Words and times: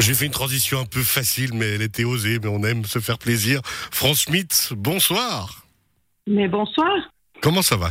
J'ai 0.00 0.12
fait 0.12 0.26
une 0.26 0.32
transition 0.32 0.80
un 0.80 0.84
peu 0.84 1.02
facile, 1.02 1.54
mais 1.54 1.74
elle 1.74 1.82
était 1.82 2.04
osée, 2.04 2.38
mais 2.42 2.48
on 2.48 2.62
aime 2.62 2.84
se 2.84 2.98
faire 2.98 3.18
plaisir. 3.18 3.60
France 3.64 4.22
Schmitt, 4.22 4.72
bonsoir. 4.76 5.64
Mais 6.26 6.48
bonsoir. 6.48 6.92
Comment 7.40 7.62
ça 7.62 7.76
va? 7.76 7.90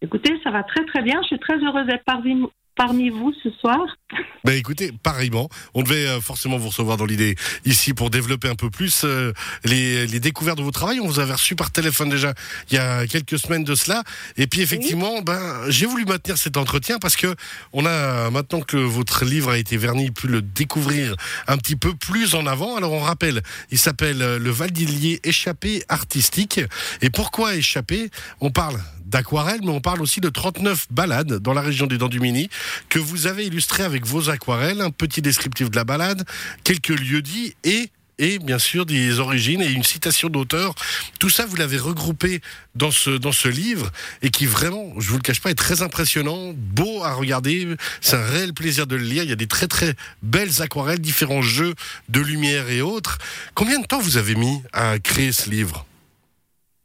Écoutez, 0.00 0.32
ça 0.42 0.50
va 0.50 0.62
très 0.62 0.84
très 0.86 1.02
bien. 1.02 1.20
Je 1.22 1.28
suis 1.28 1.38
très 1.38 1.58
heureuse 1.58 1.86
d'être 1.86 2.04
parmi, 2.04 2.42
parmi 2.76 3.10
vous 3.10 3.32
ce 3.42 3.50
soir. 3.50 3.78
Ben 4.44 4.56
écoutez, 4.58 4.90
pareillement, 5.04 5.48
on 5.72 5.82
devait 5.82 6.08
euh, 6.08 6.20
forcément 6.20 6.58
vous 6.58 6.70
recevoir 6.70 6.96
dans 6.96 7.04
l'idée 7.04 7.36
ici 7.64 7.94
pour 7.94 8.10
développer 8.10 8.48
un 8.48 8.56
peu 8.56 8.70
plus 8.70 9.04
euh, 9.04 9.32
les, 9.64 10.04
les, 10.08 10.18
découvertes 10.18 10.58
de 10.58 10.64
vos 10.64 10.72
travail. 10.72 10.98
On 10.98 11.06
vous 11.06 11.20
avait 11.20 11.34
reçu 11.34 11.54
par 11.54 11.70
téléphone 11.70 12.08
déjà 12.08 12.34
il 12.68 12.74
y 12.74 12.78
a 12.78 13.06
quelques 13.06 13.38
semaines 13.38 13.62
de 13.62 13.76
cela. 13.76 14.02
Et 14.36 14.48
puis 14.48 14.60
effectivement, 14.60 15.22
ben 15.22 15.40
j'ai 15.68 15.86
voulu 15.86 16.04
maintenir 16.06 16.38
cet 16.38 16.56
entretien 16.56 16.98
parce 16.98 17.14
que 17.14 17.36
on 17.72 17.86
a 17.86 18.30
maintenant 18.30 18.62
que 18.62 18.76
votre 18.76 19.24
livre 19.24 19.50
a 19.50 19.58
été 19.58 19.76
verni, 19.76 20.10
pu 20.10 20.26
le 20.26 20.42
découvrir 20.42 21.14
un 21.46 21.56
petit 21.56 21.76
peu 21.76 21.94
plus 21.94 22.34
en 22.34 22.46
avant. 22.46 22.76
Alors 22.76 22.92
on 22.92 23.00
rappelle, 23.00 23.42
il 23.70 23.78
s'appelle 23.78 24.22
euh, 24.22 24.38
Le 24.40 24.50
Valdilier 24.50 25.20
échappé 25.22 25.84
artistique. 25.88 26.60
Et 27.00 27.10
pourquoi 27.10 27.54
échappé? 27.54 28.10
On 28.40 28.50
parle 28.50 28.80
d'aquarelle, 29.12 29.60
mais 29.62 29.70
on 29.70 29.80
parle 29.80 30.02
aussi 30.02 30.20
de 30.20 30.28
39 30.28 30.86
balades 30.90 31.34
dans 31.34 31.52
la 31.52 31.60
région 31.60 31.86
des 31.86 31.98
Dents 31.98 32.08
du 32.08 32.18
Mini 32.18 32.48
que 32.88 32.98
vous 32.98 33.26
avez 33.28 33.46
illustrées 33.46 33.84
avec 33.84 34.04
vos 34.06 34.30
aquarelles, 34.30 34.80
un 34.80 34.90
petit 34.90 35.22
descriptif 35.22 35.70
de 35.70 35.76
la 35.76 35.84
balade, 35.84 36.24
quelques 36.64 36.88
lieux 36.88 37.22
dits 37.22 37.54
et 37.62 37.90
et 38.18 38.38
bien 38.38 38.58
sûr 38.58 38.86
des 38.86 39.18
origines 39.18 39.62
et 39.62 39.70
une 39.70 39.82
citation 39.82 40.28
d'auteur. 40.28 40.74
Tout 41.18 41.30
ça, 41.30 41.44
vous 41.44 41.56
l'avez 41.56 41.78
regroupé 41.78 42.40
dans 42.74 42.90
ce, 42.90 43.10
dans 43.10 43.32
ce 43.32 43.48
livre 43.48 43.90
et 44.22 44.30
qui 44.30 44.46
vraiment, 44.46 44.92
je 44.98 45.08
vous 45.08 45.16
le 45.16 45.22
cache 45.22 45.40
pas, 45.40 45.50
est 45.50 45.54
très 45.54 45.82
impressionnant, 45.82 46.52
beau 46.54 47.02
à 47.02 47.14
regarder. 47.14 47.76
C'est 48.00 48.16
un 48.16 48.24
réel 48.24 48.52
plaisir 48.52 48.86
de 48.86 48.96
le 48.96 49.02
lire. 49.02 49.24
Il 49.24 49.30
y 49.30 49.32
a 49.32 49.36
des 49.36 49.48
très 49.48 49.66
très 49.66 49.94
belles 50.22 50.62
aquarelles, 50.62 51.00
différents 51.00 51.42
jeux 51.42 51.74
de 52.10 52.20
lumière 52.20 52.70
et 52.70 52.80
autres. 52.80 53.18
Combien 53.54 53.80
de 53.80 53.86
temps 53.86 54.00
vous 54.00 54.18
avez 54.18 54.36
mis 54.36 54.62
à 54.72 54.98
créer 54.98 55.32
ce 55.32 55.50
livre? 55.50 55.86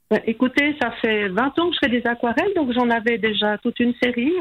Ben, 0.09 0.21
Écoutez, 0.25 0.75
ça 0.81 0.91
fait 1.01 1.27
20 1.27 1.59
ans 1.59 1.69
que 1.69 1.75
je 1.75 1.79
fais 1.79 1.89
des 1.89 2.07
aquarelles, 2.07 2.53
donc 2.55 2.71
j'en 2.71 2.89
avais 2.89 3.17
déjà 3.17 3.57
toute 3.57 3.79
une 3.79 3.93
série. 4.01 4.33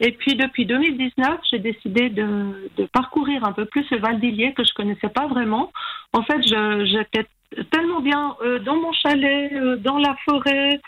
Et 0.00 0.12
puis 0.12 0.36
depuis 0.36 0.64
2019, 0.64 1.40
j'ai 1.50 1.58
décidé 1.58 2.08
de, 2.08 2.70
de 2.76 2.84
parcourir 2.86 3.44
un 3.44 3.52
peu 3.52 3.64
plus 3.64 3.84
le 3.90 3.98
Val 3.98 4.20
que 4.20 4.64
je 4.64 4.72
connaissais 4.74 5.08
pas 5.08 5.26
vraiment. 5.26 5.72
En 6.12 6.22
fait, 6.22 6.40
j'étais 6.42 7.26
tellement 7.72 8.00
bien 8.00 8.36
euh, 8.42 8.58
dans 8.60 8.76
mon 8.76 8.92
chalet, 8.92 9.52
euh, 9.54 9.76
dans 9.76 9.98
la 9.98 10.16
forêt, 10.24 10.80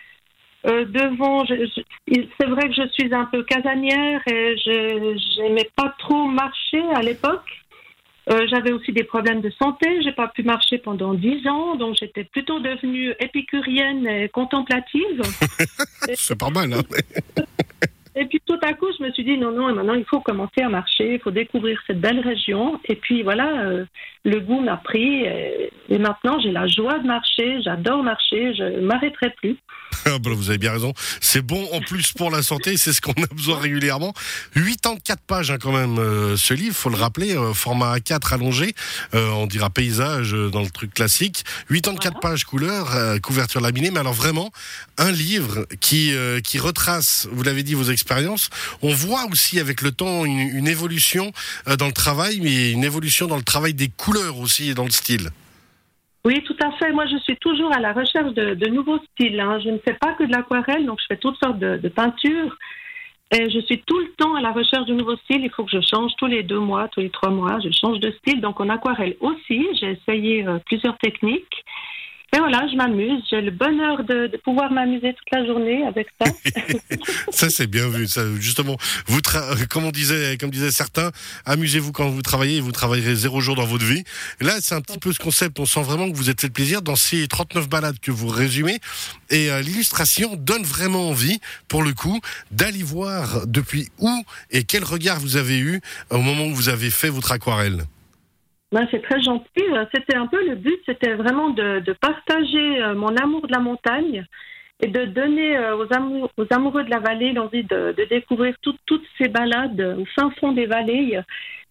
euh, 0.66 0.84
devant. 0.84 1.44
C'est 1.46 2.46
vrai 2.46 2.68
que 2.68 2.74
je 2.74 2.88
suis 2.92 3.12
un 3.14 3.24
peu 3.24 3.42
casanière 3.42 4.20
et 4.26 4.56
je 4.58 5.18
j'aimais 5.36 5.68
pas 5.74 5.94
trop 5.98 6.26
marcher 6.26 6.82
à 6.94 7.02
l'époque. 7.02 7.59
Euh, 8.30 8.46
J'avais 8.48 8.72
aussi 8.72 8.92
des 8.92 9.04
problèmes 9.04 9.40
de 9.40 9.50
santé. 9.50 10.02
J'ai 10.02 10.12
pas 10.12 10.28
pu 10.28 10.42
marcher 10.42 10.78
pendant 10.78 11.14
dix 11.14 11.46
ans, 11.48 11.74
donc 11.74 11.96
j'étais 11.98 12.24
plutôt 12.24 12.60
devenue 12.60 13.14
épicurienne 13.18 14.06
et 14.06 14.28
contemplative. 14.28 15.22
C'est 16.14 16.38
pas 16.38 16.50
mal, 16.50 16.72
hein 16.72 16.82
Et 18.14 18.26
puis 18.26 18.40
tout 18.46 18.58
à 18.62 18.72
coup, 18.74 18.86
je 18.98 19.02
me 19.04 19.09
suis 19.20 19.32
dit 19.32 19.38
non, 19.38 19.52
non, 19.52 19.74
maintenant 19.74 19.94
il 19.94 20.04
faut 20.04 20.20
commencer 20.20 20.62
à 20.62 20.68
marcher, 20.68 21.14
il 21.14 21.20
faut 21.20 21.30
découvrir 21.30 21.78
cette 21.86 22.00
belle 22.00 22.20
région. 22.20 22.80
Et 22.88 22.96
puis 22.96 23.22
voilà, 23.22 23.64
euh, 23.64 23.84
le 24.24 24.40
goût 24.40 24.60
m'a 24.60 24.76
pris. 24.76 25.24
Et, 25.24 25.70
et 25.88 25.98
maintenant, 25.98 26.38
j'ai 26.40 26.52
la 26.52 26.66
joie 26.66 26.98
de 26.98 27.06
marcher, 27.06 27.60
j'adore 27.62 28.02
marcher, 28.02 28.54
je 28.54 28.62
ne 28.62 28.80
m'arrêterai 28.80 29.30
plus. 29.30 29.56
Ah 30.06 30.18
bah, 30.18 30.30
vous 30.34 30.48
avez 30.48 30.58
bien 30.58 30.72
raison. 30.72 30.92
C'est 31.20 31.42
bon 31.42 31.68
en 31.72 31.80
plus 31.80 32.12
pour 32.12 32.30
la 32.30 32.42
santé, 32.42 32.76
c'est 32.76 32.92
ce 32.92 33.00
qu'on 33.00 33.12
a 33.12 33.26
besoin 33.34 33.58
régulièrement. 33.58 34.12
84 34.54 35.20
pages 35.22 35.50
hein, 35.50 35.58
quand 35.60 35.72
même 35.72 35.98
euh, 35.98 36.36
ce 36.36 36.54
livre, 36.54 36.74
faut 36.74 36.88
le 36.88 36.96
rappeler, 36.96 37.36
euh, 37.36 37.52
format 37.52 37.96
A4 37.96 38.34
allongé, 38.34 38.74
euh, 39.14 39.28
on 39.30 39.46
dira 39.46 39.70
paysage 39.70 40.32
dans 40.32 40.62
le 40.62 40.70
truc 40.70 40.94
classique. 40.94 41.44
84 41.68 42.20
pages 42.20 42.44
couleur, 42.44 42.88
couverture 43.22 43.60
laminée, 43.60 43.90
mais 43.90 44.00
alors 44.00 44.14
vraiment 44.14 44.50
un 44.98 45.12
livre 45.12 45.66
qui 45.80 46.12
qui 46.44 46.58
retrace, 46.58 47.28
vous 47.30 47.42
l'avez 47.42 47.62
dit, 47.62 47.74
vos 47.74 47.84
expériences. 47.84 48.50
On 48.82 48.92
voit 48.92 49.09
aussi 49.30 49.58
avec 49.60 49.82
le 49.82 49.92
temps 49.92 50.24
une, 50.24 50.68
évolution 50.68 51.32
euh, 51.68 51.76
dans 51.76 51.86
le 51.86 51.92
travail, 51.92 52.40
mais 52.42 52.72
une 52.72 52.84
évolution 52.84 53.26
dans 53.26 53.36
le 53.36 53.42
travail 53.42 53.74
des 53.74 53.88
couleurs 53.88 54.38
aussi 54.38 54.70
et 54.70 54.74
dans 54.74 54.84
le 54.84 54.90
style. 54.90 55.28
Oui, 56.24 56.42
tout 56.44 56.56
à 56.62 56.70
fait. 56.72 56.92
Moi, 56.92 57.06
je 57.06 57.16
suis 57.18 57.36
toujours 57.36 57.72
à 57.74 57.80
la 57.80 57.92
recherche 57.92 58.34
de, 58.34 58.68
nouveaux 58.68 58.98
styles. 59.12 59.40
hein. 59.40 59.58
Je 59.64 59.70
ne 59.70 59.78
fais 59.78 59.94
pas 59.94 60.12
que 60.14 60.24
de 60.24 60.32
l'aquarelle, 60.32 60.84
donc 60.84 60.98
je 61.00 61.06
fais 61.08 61.16
toutes 61.16 61.38
sortes 61.38 61.58
de, 61.58 61.78
de 61.78 61.88
peintures. 61.88 62.56
Et 63.32 63.48
je 63.48 63.60
suis 63.60 63.80
tout 63.86 63.98
le 63.98 64.10
temps 64.16 64.34
à 64.34 64.40
la 64.40 64.50
recherche 64.50 64.86
de 64.86 64.94
nouveaux 64.94 65.16
styles. 65.16 65.44
Il 65.44 65.50
faut 65.50 65.64
que 65.64 65.70
je 65.70 65.80
change 65.80 66.10
tous 66.18 66.26
les 66.26 66.42
deux 66.42 66.58
mois, 66.58 66.88
tous 66.88 67.00
les 67.00 67.10
trois 67.10 67.30
mois. 67.30 67.60
Je 67.60 67.70
change 67.70 68.00
de 68.00 68.10
style. 68.10 68.40
Donc 68.40 68.60
en 68.60 68.68
aquarelle 68.68 69.16
aussi, 69.20 69.66
j'ai 69.80 69.92
essayé 69.92 70.46
euh, 70.46 70.58
plusieurs 70.66 70.98
techniques. 70.98 71.64
Et 72.32 72.38
voilà, 72.38 72.66
je 72.70 72.76
m'amuse. 72.76 73.22
J'ai 73.28 73.40
le 73.40 73.50
bonheur 73.50 74.04
de, 74.04 74.30
pouvoir 74.44 74.70
m'amuser 74.70 75.14
toute 75.14 75.30
la 75.32 75.44
journée 75.44 75.84
avec 75.84 76.08
ça. 76.20 76.30
Ça 77.30 77.50
c'est 77.50 77.66
bien 77.66 77.88
vu. 77.88 78.06
Ça, 78.06 78.22
justement, 78.38 78.76
vous 79.06 79.20
comme 79.68 79.84
on 79.84 79.90
disait, 79.90 80.36
comme 80.38 80.50
disaient 80.50 80.70
certains, 80.70 81.10
amusez-vous 81.44 81.90
quand 81.92 82.08
vous 82.08 82.22
travaillez. 82.22 82.60
Vous 82.60 82.72
travaillerez 82.72 83.16
zéro 83.16 83.40
jour 83.40 83.56
dans 83.56 83.66
votre 83.66 83.84
vie. 83.84 84.04
Là, 84.40 84.54
c'est 84.60 84.74
un 84.74 84.80
petit 84.80 84.98
peu 84.98 85.12
ce 85.12 85.18
concept. 85.18 85.58
On 85.58 85.66
sent 85.66 85.82
vraiment 85.82 86.10
que 86.10 86.16
vous 86.16 86.30
êtes 86.30 86.40
fait 86.40 86.50
plaisir 86.50 86.82
dans 86.82 86.96
ces 86.96 87.26
39 87.26 87.68
balades 87.68 87.98
que 87.98 88.12
vous 88.12 88.28
résumez. 88.28 88.78
Et 89.30 89.50
euh, 89.50 89.60
l'illustration 89.60 90.36
donne 90.36 90.62
vraiment 90.62 91.08
envie, 91.08 91.40
pour 91.68 91.82
le 91.82 91.92
coup, 91.94 92.20
d'aller 92.52 92.82
voir 92.82 93.46
depuis 93.46 93.88
où 93.98 94.24
et 94.50 94.64
quel 94.64 94.84
regard 94.84 95.18
vous 95.18 95.36
avez 95.36 95.58
eu 95.58 95.80
au 96.10 96.18
moment 96.18 96.46
où 96.46 96.54
vous 96.54 96.68
avez 96.68 96.90
fait 96.90 97.08
votre 97.08 97.32
aquarelle. 97.32 97.84
Ben, 98.72 98.86
c'est 98.90 99.02
très 99.02 99.20
gentil. 99.20 99.64
C'était 99.92 100.16
un 100.16 100.26
peu 100.26 100.46
le 100.46 100.54
but, 100.54 100.78
c'était 100.86 101.14
vraiment 101.14 101.50
de, 101.50 101.92
partager 102.00 102.80
euh, 102.82 102.94
mon 102.94 103.14
amour 103.16 103.46
de 103.46 103.52
la 103.52 103.58
montagne 103.58 104.24
et 104.80 104.86
de 104.86 105.04
donner 105.06 105.56
euh, 105.56 105.76
aux, 105.76 105.92
amour- 105.92 106.30
aux 106.36 106.46
amoureux 106.50 106.84
de 106.84 106.90
la 106.90 107.00
vallée 107.00 107.32
l'envie 107.32 107.64
de, 107.64 107.94
découvrir 108.08 108.54
tout- 108.62 108.76
toutes 108.86 109.04
ces 109.18 109.28
balades 109.28 109.96
au 109.98 110.04
fin 110.14 110.30
fond 110.38 110.52
des 110.52 110.66
vallées 110.66 111.16
euh, 111.16 111.22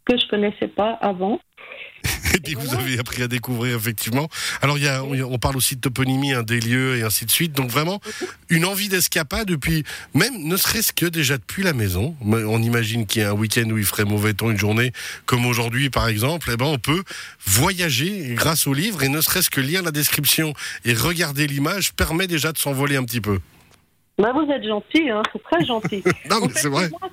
que 0.06 0.18
je 0.18 0.28
connaissais 0.28 0.68
pas 0.68 0.92
avant. 1.02 1.40
Et 2.50 2.56
puis 2.56 2.56
vous 2.56 2.74
avez 2.74 3.00
appris 3.00 3.22
à 3.22 3.28
découvrir 3.28 3.76
effectivement. 3.76 4.30
Alors 4.62 4.78
il 4.78 4.84
y 4.84 4.88
a, 4.88 5.04
on 5.04 5.38
parle 5.38 5.58
aussi 5.58 5.76
de 5.76 5.82
toponymie, 5.82 6.34
hein, 6.34 6.44
des 6.44 6.60
lieux 6.60 6.98
et 6.98 7.04
ainsi 7.04 7.26
de 7.26 7.32
suite. 7.32 7.54
Donc 7.54 7.70
vraiment 7.70 8.00
une 8.50 8.66
envie 8.66 8.90
d'escapade. 8.90 9.48
Depuis 9.48 9.84
même 10.14 10.44
ne 10.44 10.58
serait-ce 10.58 10.94
que 10.94 11.06
déjà 11.06 11.38
depuis 11.38 11.64
la 11.64 11.74
maison. 11.74 12.16
Mais 12.24 12.44
On 12.44 12.60
imagine 12.60 13.06
qu'il 13.06 13.22
y 13.22 13.26
a 13.26 13.30
un 13.32 13.34
week-end 13.34 13.70
où 13.70 13.78
il 13.78 13.86
ferait 13.86 14.06
mauvais 14.06 14.34
temps, 14.34 14.50
une 14.50 14.58
journée 14.58 14.92
comme 15.26 15.46
aujourd'hui 15.46 15.90
par 15.90 16.08
exemple. 16.08 16.50
Eh 16.54 16.58
ben 16.58 16.66
on 16.66 16.78
peut 16.78 17.04
voyager 17.46 18.34
grâce 18.36 18.68
au 18.68 18.74
livre 18.74 19.04
et 19.04 19.10
ne 19.10 19.22
serait-ce 19.22 19.50
que 19.50 19.62
lire 19.62 19.84
la 19.84 19.92
description 19.92 20.54
et 20.86 20.94
regarder 20.94 21.48
l'image 21.48 21.94
permet 21.94 22.28
déjà 22.28 22.52
de 22.52 22.58
s'envoler 22.58 22.96
un 22.96 23.04
petit 23.04 23.22
peu. 23.22 23.40
Ben, 24.18 24.34
vous 24.34 24.52
êtes 24.52 24.66
gentil, 24.66 25.10
hein, 25.10 25.22
c'est 25.32 25.42
très 25.44 25.66
gentil. 25.66 26.04
Non 26.30 26.42
mais 26.42 26.52
c'est 26.54 26.68
vrai. 26.68 26.90
moi, 26.90 27.10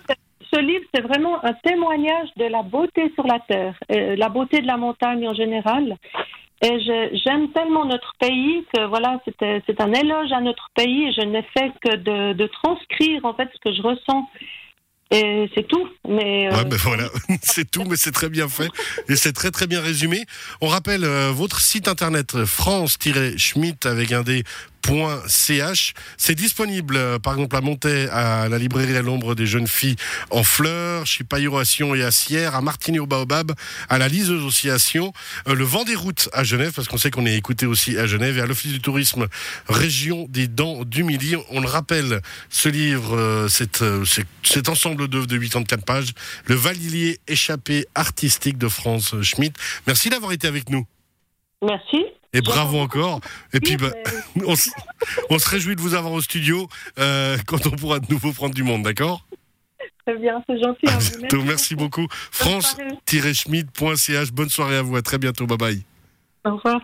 ce 0.57 0.61
livre, 0.61 0.85
c'est 0.95 1.03
vraiment 1.03 1.45
un 1.45 1.53
témoignage 1.65 2.29
de 2.37 2.45
la 2.45 2.63
beauté 2.63 3.13
sur 3.15 3.27
la 3.27 3.41
terre, 3.41 3.75
euh, 3.93 4.17
la 4.17 4.29
beauté 4.29 4.61
de 4.61 4.67
la 4.67 4.77
montagne 4.77 5.29
en 5.29 5.35
général. 5.35 5.97
Et 6.63 6.81
j'aime 6.81 7.53
tellement 7.53 7.85
notre 7.85 8.15
pays 8.19 8.65
que 8.73 8.87
voilà, 8.87 9.21
c'est 9.39 9.81
un 9.81 9.93
éloge 9.93 10.33
à 10.33 10.41
notre 10.41 10.71
pays 10.75 11.13
je 11.13 11.21
n'ai 11.21 11.43
fait 11.43 11.71
que 11.85 11.97
de, 12.33 12.47
transcrire 12.47 13.25
en 13.25 13.35
fait 13.35 13.49
ce 13.53 13.61
que 13.61 13.77
je 13.77 13.83
ressens. 13.83 14.27
Et 15.11 15.49
c'est 15.55 15.69
tout. 15.69 15.87
Mais 16.09 16.49
euh, 16.49 16.65
ben 16.65 16.77
voilà, 16.79 17.05
c'est 17.43 17.71
tout, 17.71 17.85
mais 17.85 17.97
c'est 17.97 18.11
très 18.11 18.29
bien 18.31 18.49
fait 18.49 18.71
et 19.09 19.17
c'est 19.17 19.35
très 19.35 19.51
très 19.51 19.67
bien 19.67 19.81
résumé. 19.81 20.25
On 20.61 20.67
rappelle 20.67 21.05
euh, 21.05 21.31
votre 21.31 21.61
site 21.61 21.89
internet 21.89 22.45
France-Schmitt 22.45 23.87
avec 23.87 24.13
un 24.13 24.23
D. 24.23 24.43
C'est 25.27 26.35
disponible, 26.37 26.97
euh, 26.97 27.19
par 27.19 27.35
exemple, 27.35 27.57
à 27.57 27.61
Montaix, 27.61 28.09
à 28.11 28.49
la 28.49 28.57
librairie 28.59 28.97
à 28.97 29.03
l'ombre 29.03 29.35
des 29.35 29.45
jeunes 29.47 29.67
filles 29.67 29.97
en 30.31 30.45
fleurs, 30.45 31.07
chez 31.07 31.25
Sion 31.65 31.95
et 31.97 32.05
à 32.05 32.13
Sierre, 32.13 32.55
à 32.55 32.61
Martigny 32.61 33.01
au 33.01 33.07
Baobab, 33.07 33.53
à 33.89 33.99
la 33.99 34.07
Liseuse 34.07 34.45
aussi 34.45 34.71
euh, 35.49 35.55
le 35.55 35.65
vent 35.65 35.83
des 35.83 35.97
routes 35.97 36.29
à 36.33 36.45
Genève, 36.45 36.73
parce 36.73 36.87
qu'on 36.87 36.99
sait 36.99 37.11
qu'on 37.11 37.27
est 37.27 37.35
écouté 37.35 37.67
aussi 37.67 37.99
à 37.99 38.07
Genève, 38.07 38.39
et 38.39 38.41
à 38.41 38.47
l'Office 38.47 38.73
du 38.73 38.81
tourisme 38.81 39.27
région 39.69 40.27
des 40.29 40.47
Dents 40.47 40.85
du 40.85 41.03
Midi. 41.03 41.35
On 41.51 41.61
le 41.61 41.67
rappelle, 41.69 42.21
ce 42.49 42.69
livre, 42.69 43.17
euh, 43.17 43.49
cet- 43.49 43.83
cet 44.45 44.69
ensemble 44.69 45.09
d'œuvres 45.09 45.27
de 45.27 45.37
84 45.37 45.85
pages, 45.85 46.13
le 46.45 46.55
Valilier 46.55 47.19
échappé 47.27 47.87
artistique 47.97 48.57
de 48.57 48.69
France 48.69 49.21
Schmitt. 49.23 49.57
Merci 49.89 50.11
d'avoir 50.11 50.31
été 50.33 50.47
avec 50.47 50.71
nous. 50.71 50.87
merci. 51.63 52.05
Et 52.33 52.41
bravo 52.41 52.79
encore. 52.79 53.21
Et 53.53 53.61
puis, 53.61 53.77
bah, 53.77 53.91
on, 54.47 54.57
se- 54.57 54.71
on 55.31 55.39
se 55.39 55.49
réjouit 55.49 55.77
de 55.77 55.81
vous 55.81 55.95
avoir 55.95 56.13
au 56.13 56.21
studio 56.21 56.69
euh, 56.99 57.39
quand 57.47 57.67
on 57.67 57.71
pourra 57.71 58.01
de 58.01 58.07
nouveau 58.11 58.33
prendre 58.33 58.55
du 58.55 58.63
monde, 58.63 58.83
d'accord? 58.83 59.27
Très 60.07 60.17
bien, 60.19 60.43
c'est 60.49 60.61
gentil. 60.61 60.87
À 60.87 60.95
hein, 60.95 61.19
bientôt, 61.19 61.43
merci 61.43 61.75
beaucoup. 61.75 62.07
Bonne 62.45 62.61
soirée. 62.61 62.89
France-schmidt.ch. 63.07 64.33
Bonne 64.33 64.49
soirée 64.51 64.77
à 64.77 64.83
vous. 64.83 64.97
À 64.97 65.03
très 65.03 65.19
bientôt. 65.19 65.47
Bye 65.47 65.59
bye. 65.59 65.85
Au 66.45 66.57
revoir. 66.57 66.81